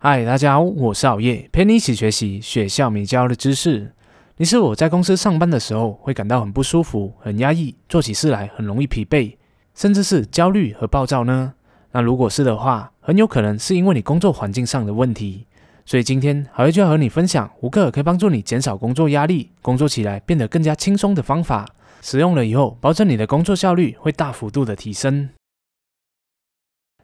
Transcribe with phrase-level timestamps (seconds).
[0.00, 3.92] 嗨，大家好，我是熬夜，陪你一起学习学校没教的知识。
[4.36, 9.34] 你是我在公司上班的时候会感到很不舒服、很压抑，做起事来很容易疲惫，
[9.74, 11.54] 甚至是焦虑和暴躁呢？
[11.90, 15.48] 那如果是的话，很有可能是因为你工作环境上的问题。
[15.84, 21.68] 所以今天好夜就要和你分享五个可以帮助你减少工作压力、工作起来变得更加轻松的方法。
[22.02, 25.30] 使用了以后，保证你的工作效率会大幅度的提升。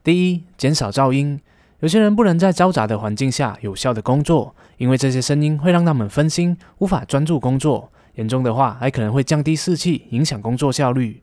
[0.01, 1.41] 第一，减少噪音。
[1.81, 7.91] 有些人不能在嘈杂的环境下有效的工作，因为这些声音会让他们分心，无法专注工作。
[8.15, 11.21] 严重的话，还可能会降低士气，影响工作效率。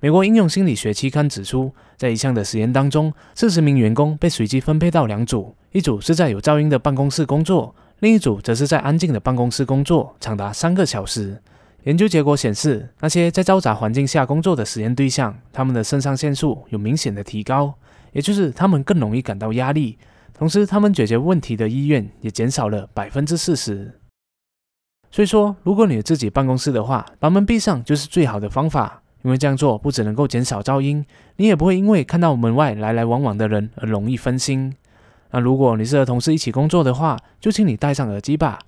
[0.00, 11.40] 美国应用心理学期刊指出，在一项的实验当中，四十名员工被随机分配到两组，一组是在有噪音的办公室工作，另一组则是在安静的办公室工作，长达三个小时。
[11.84, 17.74] 研究结果显示，那些在嘈杂环境下工作的实验对象，他们的肾上腺素有明显的提高，
[18.14, 19.98] 也就是他们更容易感到压力，
[20.32, 24.00] 同时他们解决问题的意愿也减少了百分之四十。
[25.10, 31.04] 所以说，如果你自己办公室的话，把门闭上就是最好的方法，因为这样做不只能够减少噪音，
[31.36, 34.74] 你也不会因为看到门外来来往往的人而容易分心。
[35.30, 38.58] 那如果你是和同事一起工作的话，就请你戴上耳机吧。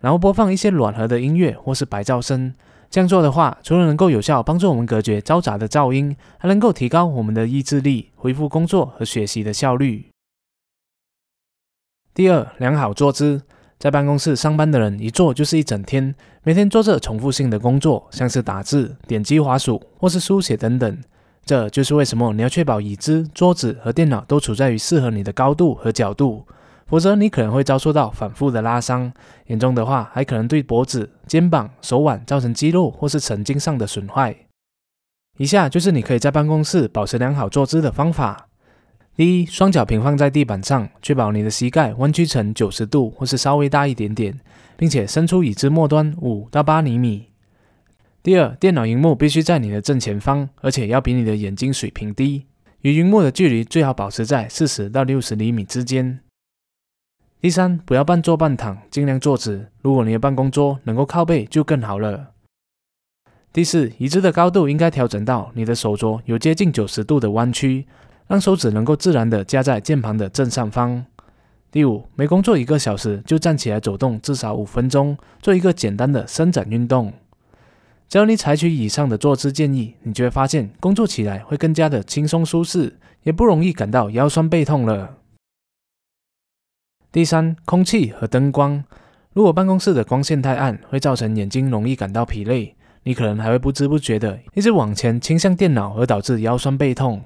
[0.00, 2.54] 然后播放一些暖和的音乐或是白噪声，
[2.90, 10.06] 这样做的话，除了能够有效帮助我们隔绝嘈杂的噪音，还能够提高我们的意志力，恢复工作和学习的效率。
[12.12, 13.42] 第二，良好坐姿，
[13.78, 20.98] 在办公室上班的人一坐就是一整天，每天做着重复性的工作，像是打字、点击滑鼠或是书写等等。
[21.44, 26.44] 这就是为什么你要确保椅子、桌子和电脑都处在于适合你的高度和角度。
[26.90, 29.12] 否则，你可能会遭受到反复的拉伤，
[29.46, 34.36] 严重的话还可能对脖子、肩膀、手腕造成肌肉或是神经上的损坏。
[35.38, 38.48] 以下就是你可以在办公室保持良好坐姿的方法：
[39.14, 44.40] 第一，双脚平放在地板上，确保你的膝盖弯曲成九十度或是稍微大一点点，
[44.76, 47.28] 并且伸出椅子末端五到八厘米。
[48.20, 52.46] 第二，电脑荧幕必须在你的正前方，而且要比你的眼睛水平低，
[52.80, 56.18] 与荧幕的距离最好保持在四十到六十厘米之间。
[57.42, 59.68] 第三，不要半坐半躺，尽量坐直。
[59.80, 62.32] 如果你的办公桌能够靠背，就更好了。
[63.50, 67.86] 第四，椅子的高度应该调整到你的手镯有接近九十度的弯曲，
[68.26, 71.06] 让手指能够自然的夹在键盘的正上方。
[71.70, 77.10] 第五，每工作一个小时就站起来走动至少五分钟，做一个简单的伸展运动。
[78.06, 85.16] 只要你采取以上的坐姿建议，你就会发现工作起来会更加的轻松舒适，也不容易感到腰酸背痛了。
[87.12, 88.84] 第三，空气和灯光。
[89.32, 97.20] 如果办公室的光线太暗，会造成眼睛容易感到疲累，你可能还会不知不觉的一直往前倾向电脑，而导致腰酸背痛。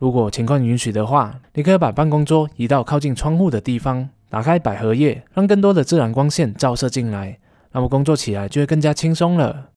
[0.00, 7.38] 如果情况允许的话，你可以把办公桌移到靠近窗户的地方，打开百合叶，让更多的自然光线照射进来，
[7.70, 9.70] 那么工作起来就会更加轻松了。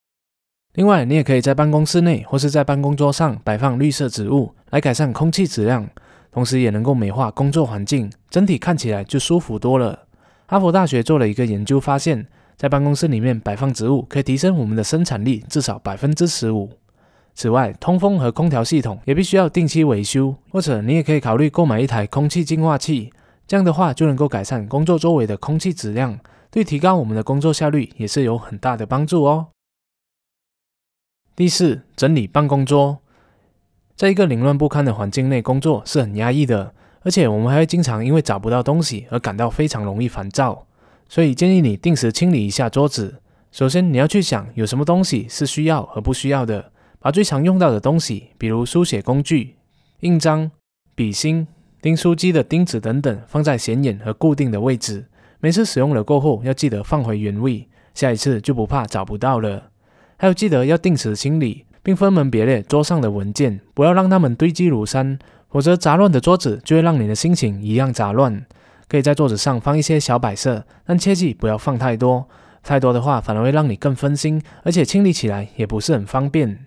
[0.73, 5.87] 另外，你也可以在办公室内或是在办公桌上摆放绿色植物，来改善空气质量。
[6.31, 10.07] 同时也能够美化工作环境，整体看起来就舒服多了。
[10.47, 12.25] 哈佛大学做了一个研究，发现，
[12.57, 16.69] 在办公室里面摆放植物，可以提升我们的生产力至少百分之十五。
[17.33, 23.13] 此外，通风和空调系统也必须要定期维修，或者你也可以考虑购买一台空气净化器，
[23.47, 26.19] 这样的话就能够改善工作周围的空气质量，
[26.49, 29.47] 对提高我们的工作效率也是有很大的帮助哦。
[31.35, 32.99] 第四，整理办公桌。
[34.01, 36.73] 在一个凌乱不堪的环境内工作是很压抑的，
[37.03, 40.65] 而且我们还会经常因为找不到东西而感到非常容易烦躁。
[41.07, 43.21] 所以建议你定时清理一下桌子。
[43.51, 49.57] 首先，你要去想有什么东西是需要和不需要的，把最常用到的东西，比如书写工具、
[49.99, 50.49] 印章、
[50.95, 51.47] 笔芯、
[51.79, 55.05] 钉书机的钉子等等，放在显眼和固定的位置。
[55.39, 59.69] 每次使用了过后，要记得放回原位，下一次就不怕找不到了。
[60.17, 61.65] 还有，记得要定时清理。
[61.83, 65.17] 并分门别类桌上的文件，不要让它们堆积如山，
[65.49, 68.45] 否则杂乱的桌子就会让你的心情一样杂乱。
[68.87, 72.27] 可以在桌子上放一些小摆设，但切记不要放太多，
[72.61, 76.65] 太多的话反而会让你更分心，而且清理起来也不是很方便。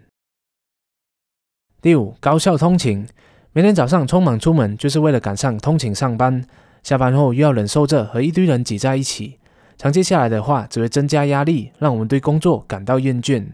[1.83, 3.07] 第五，高效通勤。
[3.53, 6.45] 每天早上匆忙出门就是为了赶上通勤上班，
[6.83, 9.39] 下班后又要忍受着和一堆人挤在一起，
[9.77, 13.47] 长期下来的话只会增加压力，让我们对工作感到厌倦。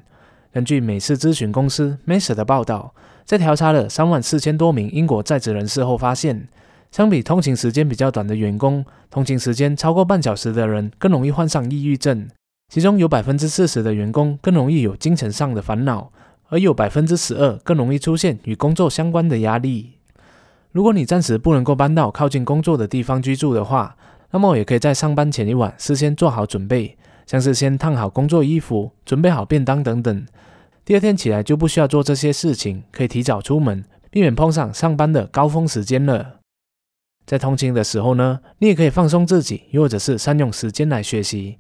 [0.53, 2.93] 根据美式咨询公司 Mesa 的报道，
[3.25, 6.49] 在调查了三万四千多名英国在职人士后发现，
[6.91, 12.29] 相比通勤时间比较短的员工，通勤时间超过半小时的人更容易患上抑郁症。
[12.69, 16.11] 其中有百分之四十的员工更容易有精神上的烦恼，
[16.49, 19.93] 而有百分之十二更容易出现与工作相关的压力。
[20.73, 23.97] 如果你暂时不能够搬到靠近工作的地方居住的话，
[24.31, 26.97] 那么也可以在上班前一晚事先做好准备，
[27.31, 30.27] 像是先烫好工作衣服、准备好便当等等。
[30.85, 36.41] 第二天起来就不需要做这些事情，可以提早出门，避免碰上上班的高峰时间了。
[37.25, 41.59] 在通勤的时候呢，你也可以放松自己，又或者是善用时间来学习。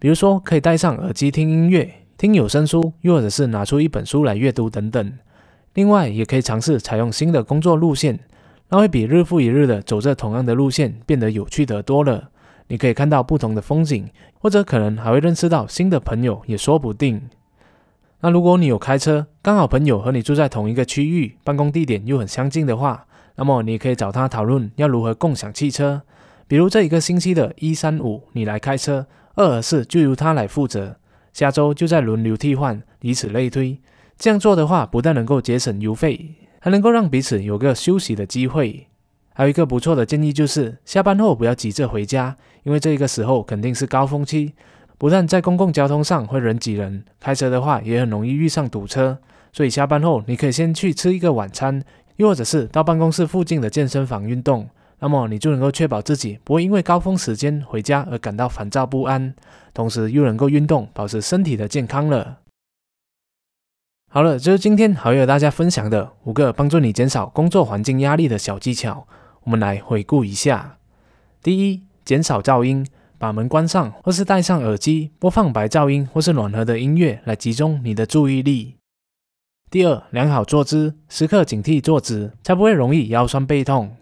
[0.00, 1.88] 比如说，可以戴上耳机听音乐、
[2.18, 5.12] 听有声书，又或者是拿出一本书来阅读等等。
[5.74, 8.18] 另外，也可以尝试采用新的工作路线，
[8.70, 12.31] 那会比日复一日的走着同样的路线变得有趣得多了。
[12.72, 14.08] 你可以看到不同的风景，
[14.38, 17.28] 或者可能还会认识到新的朋友，也说不定。
[18.20, 23.04] 那如果你有开车，刚好朋友和你住在同一个区域，办公地点又很相近的话，
[23.36, 26.00] 那么你可以找他讨论要如何共享汽车。
[26.48, 29.06] 比如这一个星期的一三五你来开车。
[29.34, 30.96] 二和四就由他来负责，
[31.34, 33.78] 下周就再轮流替换，以此类推。
[34.16, 38.88] 这样做的话，不但能够节省油费，还能够让彼此有个休息的机会。
[39.34, 44.52] 还有一个不错的建议就是，下班后不要急着回家，因为这个时候肯定是高峰期，
[44.98, 49.18] 不但在公共交通上会人挤人，开车的话也很容易遇上堵车。
[49.52, 51.82] 所以下班后你可以先去吃一个晚餐，
[52.16, 54.68] 又或者是到办公室附近的健身房运动。
[55.00, 59.34] 那么你就能够确保自己不会因为高峰时间回家而感到烦躁不安，
[59.74, 62.38] 同时又能够运动，保持身体的健康了。
[64.08, 69.08] 好了，这是今天好友大家分享的五个帮助你减少工作环境压力的小技巧。
[69.44, 70.78] 我们来回顾一下：
[71.42, 72.86] 第一，减少噪音，
[73.18, 78.76] 把门关上，或是戴上耳机，播放白噪音或是暖和的音乐来集中你的注意力。
[79.70, 83.96] 第二，良好坐姿，时刻警惕坐姿，才不会容易腰酸背痛。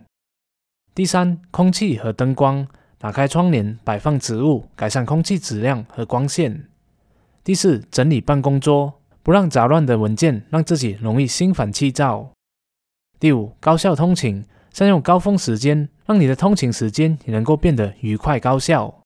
[0.94, 2.66] 第三，空气和灯光，
[2.98, 6.68] 打开窗帘，摆放植物，改善空气质量和光线。
[7.42, 12.30] 第四，整理办公桌，不让杂乱的文件让自己容易心烦气躁。
[13.18, 19.02] 第五，高效通勤，善用高峰时间，让你的通勤时间也能够变得愉快高效。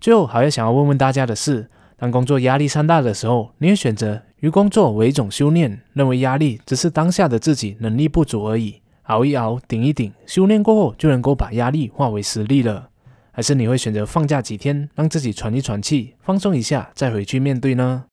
[0.00, 8.82] 最后，还要想要问问大家的是，当工作压力山大的时候，你会选择与工作为一种修炼，认为压力只是当下的自己能力不足而已？
[9.04, 12.90] 熬一熬，顶一顶，修炼过后就能够把压力化为实力了。
[13.30, 18.04] 还是你会选择放假几天，让自己喘一喘气，放松一下，再回去面对呢？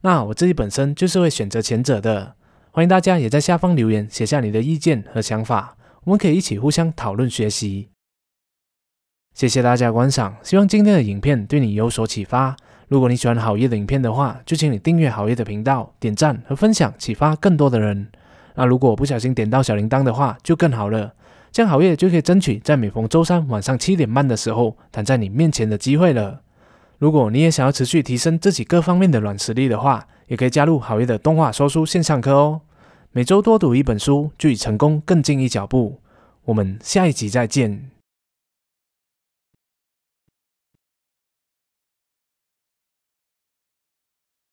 [0.00, 2.36] 那我自己本身就是会选择前者的。
[2.74, 7.90] 欢迎大家也在下方留言，写下你的意见和想法，我们可以一起互相讨论学习。
[9.32, 12.56] 谢谢大家观赏，希望今天的影片对你有所启发。
[12.88, 18.08] 如果你喜欢好业的影片的话，就请你订阅好业的频道，点赞和分享，启发更多的人。
[18.56, 21.14] 那如果不小心点到小铃铛的话，就更好了。
[21.52, 26.42] 这样好业就可以争取在每逢周三晚上七点半的时候弹在你面前的机会了。
[26.98, 32.60] 如果你也想要持续提升自己各方面的软实力的话，也可以加入好业的动画说书线上课哦。
[33.12, 36.00] 每周多读一本书，就离成功更近一脚步。
[36.46, 37.93] 我们下一集再见。